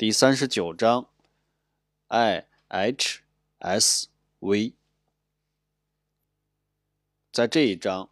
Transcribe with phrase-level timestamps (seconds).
[0.00, 1.10] 第三十九章
[2.08, 3.20] ，I H
[3.58, 4.72] S V。
[7.30, 8.08] 在这一章，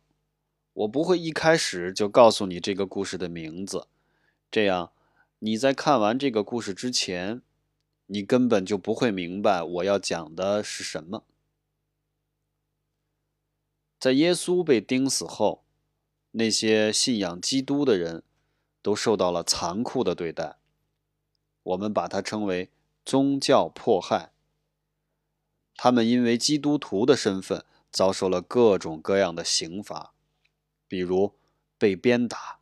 [0.75, 3.89] 我不会一开始就告诉你这个故事的名字，
[4.51, 4.93] 这样
[5.39, 7.41] 你在看完这个故事之前，
[8.05, 11.25] 你根本就不会明白我要讲的是什么。
[13.99, 15.65] 在耶稣被钉死后，
[16.33, 18.23] 那些信仰基督的人
[18.83, 20.59] 都受到了残酷的对待，
[21.69, 22.71] 我们把它称为
[23.05, 24.33] 宗教迫害。
[25.75, 30.15] 他们因为基督徒的身份，遭受了各种各样的刑罚，
[30.87, 31.35] 比如
[31.77, 32.59] 被鞭打、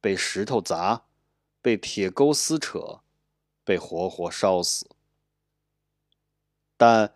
[0.00, 1.04] 被石头砸、
[1.60, 3.00] 被铁钩撕扯、
[3.64, 4.88] 被活活烧死。
[6.76, 7.12] 但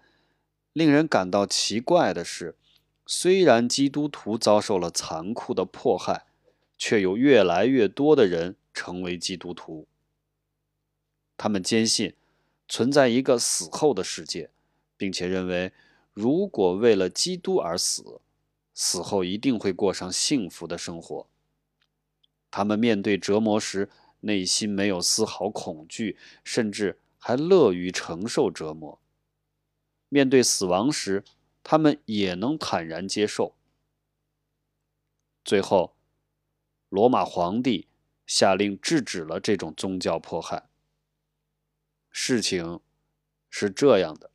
[0.73, 2.57] 令人感到奇怪的是。
[3.05, 6.25] 虽然基督徒遭受了残酷的迫害，
[6.79, 9.87] 却有越来越多的人成为基督徒。
[11.43, 12.15] 他们坚信
[12.69, 14.49] 存在一个死后的世界，
[14.97, 15.73] 并且认为，
[16.13, 18.21] 如果为了基督而死，
[18.73, 21.27] 死后一定会过上幸福的生活。
[22.49, 23.91] 他们面对折磨时，
[24.21, 29.01] 内心没有丝毫恐惧，甚至还乐于承受折磨。
[30.09, 31.25] 面对死亡时，
[31.65, 33.57] 他们也能坦然接受。
[35.45, 35.97] 最后，
[36.89, 37.89] 罗马皇帝
[38.29, 40.69] 下令制止了这种宗教迫害。
[42.13, 42.79] 事情
[43.51, 44.31] 是这样的：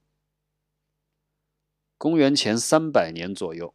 [1.97, 3.73] 公元前三百年左右，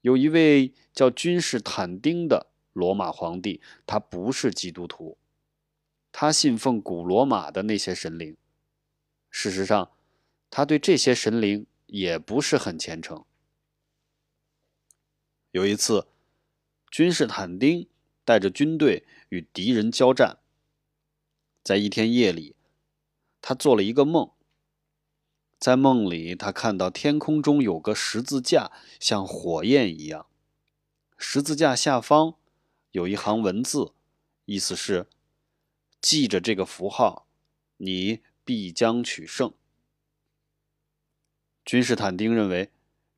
[0.00, 5.18] 有一位叫君士坦丁的罗马皇帝，他不是基督徒，
[6.10, 8.34] 他信奉古罗马的那些神灵。
[9.30, 9.90] 事实上，
[10.48, 11.66] 他对这些神灵。
[11.88, 13.24] 也不是很虔诚。
[15.52, 16.06] 有一次，
[16.90, 17.88] 君士坦丁
[18.26, 20.38] 带着军队与敌人交战。
[21.64, 22.54] 在一天夜里，
[23.40, 24.30] 他做了一个梦。
[25.58, 30.26] 在梦里，他看到天空中有个十字架，像火焰一样。
[31.16, 32.36] 十字架下方
[32.92, 33.92] 有一行文字，
[34.44, 35.08] 意思是：
[36.00, 37.26] 记着这个符号，
[37.78, 39.52] 你必将取胜。
[41.64, 42.70] 君士坦丁认为，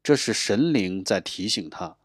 [0.02, 1.98] 这是神灵在提醒他，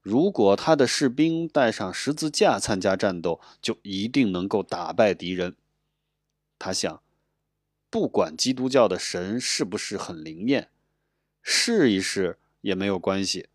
[0.00, 5.54] 如果他的士兵带上十字架参加战斗，就一定能够打败敌人。
[6.58, 7.02] 他想，
[7.94, 10.68] 不管基督教的神是不是很灵验，
[11.40, 13.48] 试一试也没有关系。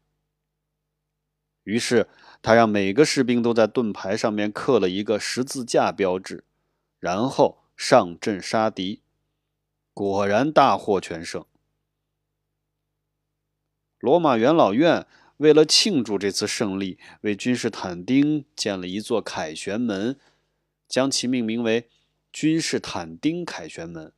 [1.66, 2.07] 于是，
[2.41, 6.45] 他让每个士兵都在盾牌上面刻了一个十字架标志，
[7.00, 9.01] 然后上阵杀敌。
[9.94, 11.44] 果然大获全胜。
[14.00, 20.17] 罗马元老院为了庆祝这次胜利，为君士坦丁建了一座凯旋门，
[20.88, 21.89] 将其命名为
[22.31, 24.13] 君士坦丁凯旋门。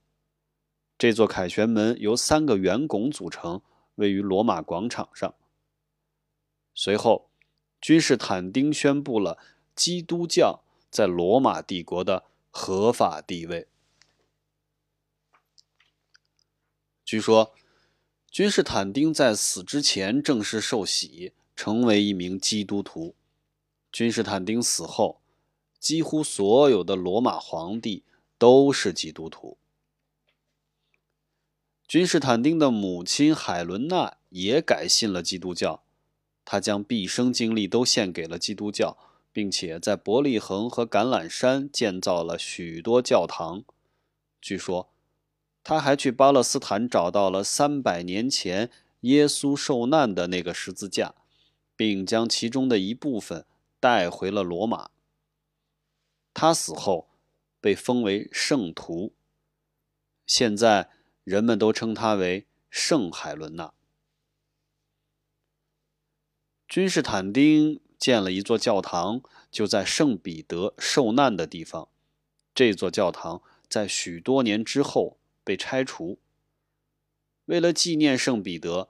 [1.02, 3.64] 这座凯旋门由三个圆拱组成，
[3.96, 5.34] 位于罗马广场上。
[6.76, 7.32] 随后，
[7.82, 9.40] 君士坦丁宣布了
[9.76, 13.68] 基督教在罗马帝国的合法地位。
[17.04, 17.56] 据说。
[18.30, 23.16] 君士坦丁在死之前正式受洗，成为一名基督徒。
[23.92, 25.20] 君士坦丁死后，
[25.80, 28.04] 几乎所有的罗马皇帝
[28.38, 29.58] 都是基督徒。
[31.92, 35.84] 君士坦丁的母亲海伦娜也改信了基督教，
[36.46, 38.98] 她将毕生精力都献给了基督教，
[39.34, 43.66] 并且在伯利恒和橄榄山建造了许多教堂。
[44.40, 44.88] 据说。
[45.64, 51.14] 他还去巴勒斯坦找到了三百年前耶稣受难的那个十字架，
[51.76, 53.46] 并将其中的一部分
[53.82, 54.92] 带回了罗马。
[56.34, 57.10] 他死后
[57.60, 59.12] 被封为圣徒，
[60.26, 60.90] 现在
[61.24, 63.74] 人们都称他为圣海伦娜。
[66.68, 71.90] 君士坦丁建了一座教堂，就在圣彼得受难的地方。
[72.54, 75.18] 这座教堂在许多年之后。
[75.44, 76.20] 被拆除。
[77.46, 78.90] 为了纪念圣彼得，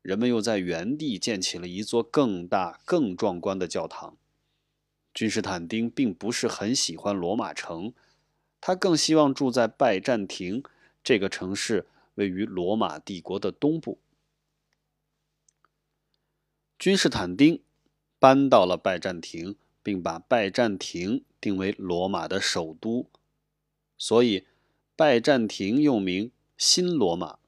[0.00, 4.16] 人们又在原地建起了一座更大、更壮观的教堂。
[5.12, 7.92] 君士坦丁并不是很喜欢罗马城，
[8.58, 10.62] 他更希望住在拜占庭
[11.04, 13.98] 这个城市，位于罗马帝国的东部。
[16.78, 17.62] 君士坦丁
[18.18, 23.10] 搬到了拜占庭，并把拜占庭定为罗马的首都，
[23.96, 24.46] 所以。
[24.94, 27.38] 拜占庭又名新罗马，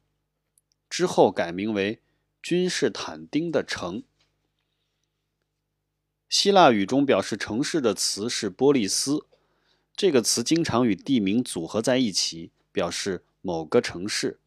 [0.89, 2.01] 之后改名为
[2.43, 4.03] 君士坦丁的城。
[6.29, 9.27] 希腊语中表示城市的词是波利斯，
[9.95, 14.39] 这个词经常与地名组合在一起，表示某个城市，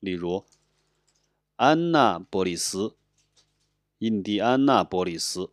[0.00, 0.46] 例如
[1.56, 2.94] 安娜波利斯、
[3.98, 5.50] 印第安纳波利斯。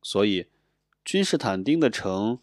[0.00, 0.46] 所以，
[1.04, 2.38] 君士坦丁的城，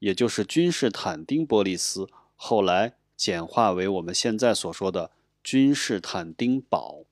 [0.00, 5.12] 也就是君士坦丁波利斯，后来简化为我们现在所说的
[5.42, 7.06] 君士坦丁堡。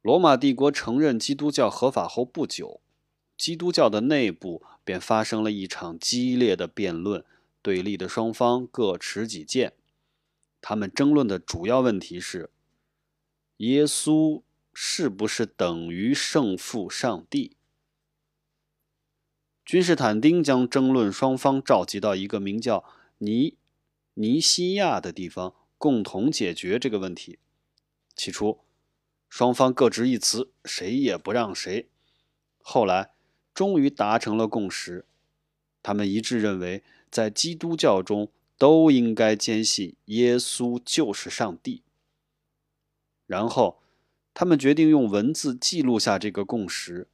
[0.00, 2.80] 罗马帝国承认基督教合法后不久，
[3.36, 7.24] 基督教的内部便发生了一场激烈的辩论，
[7.62, 9.72] 对立的双方各持己见。
[10.60, 12.50] 他们争论的主要问题是：
[13.58, 14.42] 耶稣
[14.74, 17.56] 是不是等于圣父上帝？
[19.64, 22.84] 君士坦丁将争论双方召集到一个名叫
[23.18, 23.56] 尼
[24.14, 27.38] 尼西亚的地方，共同解决这个问题。
[28.14, 28.60] 起初。
[29.28, 31.88] 双方各执一词，谁也不让谁。
[32.60, 33.14] 后来，
[33.54, 35.06] 终于达成了共识。
[35.82, 41.82] 他们一致认为，在基督教中都应该坚信耶稣就是上帝。
[43.26, 43.80] 然后，
[44.32, 47.06] 他们决定用文字记录下这个共识。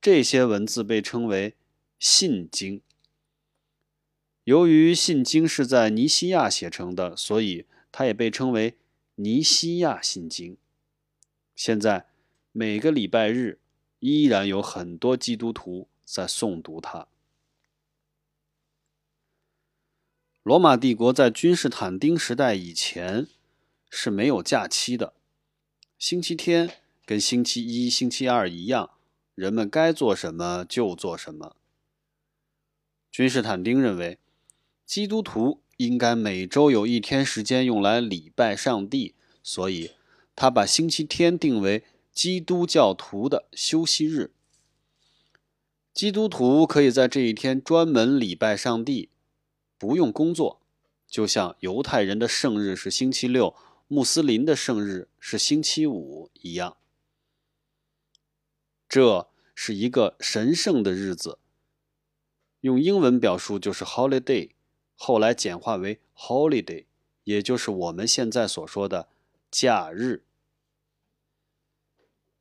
[0.00, 1.50] 这些文字被称为
[1.98, 2.78] 《信经》。
[4.44, 8.72] 由于《信经》是在尼西亚写成的，所以它也被称为
[9.16, 10.54] 《尼西亚信经》。
[11.54, 12.06] 现在
[12.50, 13.58] 每个礼拜日，
[14.00, 17.06] 依然有很多基督徒在诵读它。
[20.42, 23.28] 罗马帝国在君士坦丁时代以前
[23.88, 25.12] 是没有假期的，
[25.98, 26.70] 星期天
[27.06, 28.90] 跟星期一、星期二一样，
[29.36, 31.54] 人们该做什么就做什么。
[33.10, 34.18] 君士坦丁认为，
[34.84, 39.92] 基督徒应该每周有一天时间用来礼拜上帝，所以。
[40.34, 44.32] 他把星期天定为基督教徒的休息日。
[45.92, 49.10] 基督徒可以在这一天专门礼拜上帝，
[49.82, 50.60] 不用工作，
[51.08, 53.56] 就像犹太人的圣日是星期六，
[53.88, 56.76] 穆斯林的圣日是星期五一样。
[58.88, 61.40] 这是一个神圣的日子，
[62.60, 64.50] 用英文表述就是 holiday，
[64.94, 66.84] 后来简化为 holiday，
[67.24, 69.08] 也就是我们现在所说的。
[69.50, 70.22] 假日。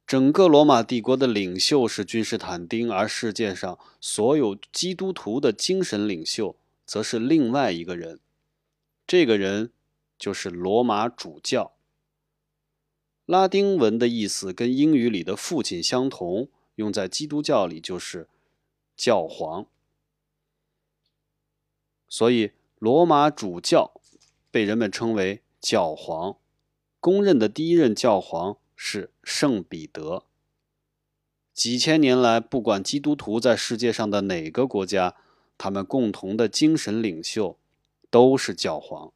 [0.05, 6.55] 整个罗马帝国的领袖是君士坦丁，而世界上所有基督徒的精神领袖
[6.91, 8.19] 则是另外一个人。
[9.07, 9.71] 这个人
[10.19, 11.71] 就是罗马主教。
[13.25, 18.27] 拉丁文的意思跟英语里的父亲相同，用在基督教里就是
[18.97, 19.67] 教皇。
[22.09, 23.93] 所以，罗马主教
[24.51, 26.35] 被人们称为教皇。
[26.99, 30.25] 公认的第一任教皇是圣彼得。
[31.53, 35.15] 几千年来，不管基督徒在世界上的哪个国家，
[35.63, 37.55] 他们共同的精神领袖
[38.09, 39.13] 都是教皇。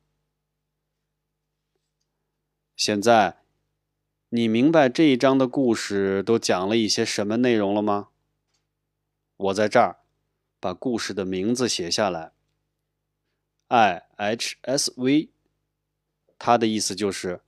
[2.75, 3.41] 现在，
[4.29, 8.09] 你明白这一章的故事都讲了一些什么内容了吗？
[9.37, 10.01] 我在这儿
[10.59, 12.33] 把故事的名字写下来
[13.69, 15.29] ：I H S V，
[16.37, 17.41] 它的意思就是。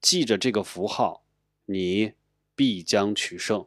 [0.00, 1.24] 记着这个符号，
[1.64, 2.12] 你
[2.54, 3.66] 必将取胜。